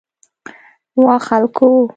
وا 1.03 1.15
خلکو! 1.27 1.67